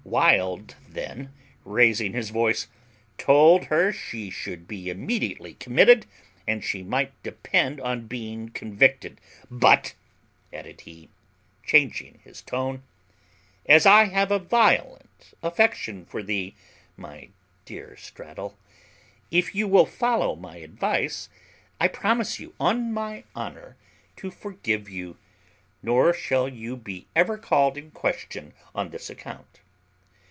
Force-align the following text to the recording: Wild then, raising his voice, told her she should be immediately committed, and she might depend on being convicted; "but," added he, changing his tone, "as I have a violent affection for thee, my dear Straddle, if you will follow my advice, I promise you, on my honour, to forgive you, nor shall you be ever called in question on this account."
Wild 0.03 0.75
then, 0.89 1.31
raising 1.63 2.11
his 2.11 2.31
voice, 2.31 2.67
told 3.17 3.65
her 3.65 3.93
she 3.93 4.29
should 4.29 4.67
be 4.67 4.89
immediately 4.89 5.53
committed, 5.53 6.05
and 6.45 6.61
she 6.61 6.83
might 6.83 7.13
depend 7.23 7.79
on 7.79 8.07
being 8.07 8.49
convicted; 8.49 9.21
"but," 9.49 9.93
added 10.51 10.81
he, 10.81 11.07
changing 11.63 12.19
his 12.25 12.41
tone, 12.41 12.83
"as 13.65 13.85
I 13.85 14.05
have 14.05 14.31
a 14.31 14.39
violent 14.39 15.33
affection 15.41 16.03
for 16.03 16.21
thee, 16.21 16.55
my 16.97 17.29
dear 17.63 17.95
Straddle, 17.95 18.57
if 19.29 19.55
you 19.55 19.65
will 19.65 19.85
follow 19.85 20.35
my 20.35 20.57
advice, 20.57 21.29
I 21.79 21.87
promise 21.87 22.37
you, 22.37 22.53
on 22.59 22.91
my 22.93 23.23
honour, 23.33 23.77
to 24.17 24.29
forgive 24.29 24.89
you, 24.89 25.15
nor 25.81 26.11
shall 26.13 26.49
you 26.49 26.75
be 26.75 27.07
ever 27.15 27.37
called 27.37 27.77
in 27.77 27.91
question 27.91 28.53
on 28.75 28.89
this 28.89 29.09
account." 29.09 29.45